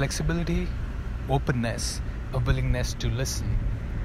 [0.00, 0.66] flexibility,
[1.28, 2.00] openness,
[2.32, 3.58] a willingness to listen,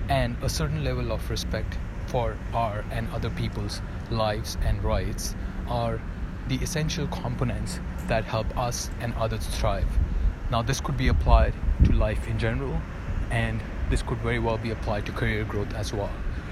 [0.09, 3.81] and a certain level of respect for our and other people's
[4.12, 5.36] lives and rights
[5.70, 6.02] are
[6.50, 9.88] the essential components that help us and others thrive.
[10.52, 11.54] Now, this could be applied
[11.86, 12.82] to life in general,
[13.32, 16.12] and this could very well be applied to career growth as well.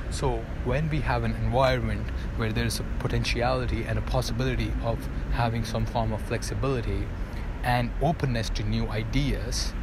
[0.09, 2.07] So, when we have an environment
[2.37, 7.05] where there is a potentiality and a possibility of having some form of flexibility
[7.63, 9.73] and openness to new ideas,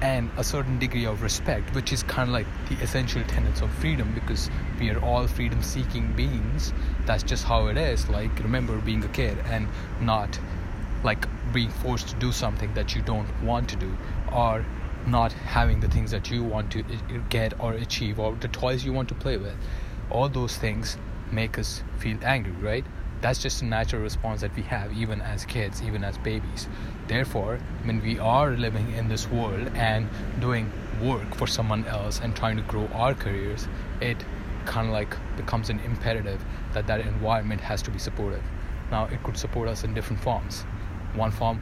[0.00, 3.70] and a certain degree of respect, which is kind of like the essential tenets of
[3.74, 6.72] freedom because we are all freedom seeking beings.
[7.06, 8.08] That's just how it is.
[8.08, 9.68] Like, remember being a kid and
[10.00, 10.38] not
[11.02, 13.96] like being forced to do something that you don't want to do
[14.32, 14.64] or
[15.06, 18.48] not having the things that you want to uh, uh, get or achieve or the
[18.48, 19.54] toys you want to play with.
[20.10, 20.98] All those things
[21.30, 22.84] make us feel angry, right?
[23.26, 26.68] That's just a natural response that we have even as kids, even as babies.
[27.08, 30.08] Therefore, when we are living in this world and
[30.38, 30.70] doing
[31.02, 33.66] work for someone else and trying to grow our careers,
[34.00, 34.24] it
[34.64, 36.40] kind of like becomes an imperative
[36.72, 38.44] that that environment has to be supportive.
[38.92, 40.62] Now, it could support us in different forms.
[41.16, 41.60] One form,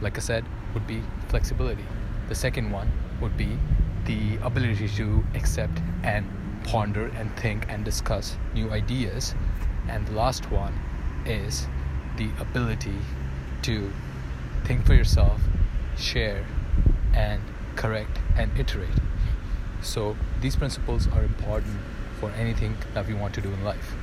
[0.00, 1.84] like I said, would be flexibility.
[2.28, 3.56] The second one would be
[4.04, 6.28] the ability to accept and
[6.64, 9.36] ponder and think and discuss new ideas.
[9.86, 10.74] And the last one
[11.26, 11.66] is
[12.16, 12.96] the ability
[13.62, 13.90] to
[14.64, 15.40] think for yourself,
[15.96, 16.46] share,
[17.14, 17.40] and
[17.76, 18.88] correct and iterate.
[19.82, 21.76] So, these principles are important
[22.20, 23.94] for anything that we want to do in life.